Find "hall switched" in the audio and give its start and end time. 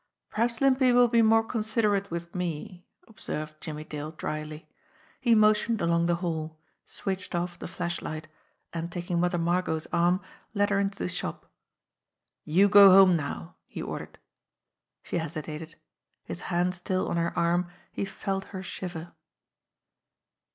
6.25-7.35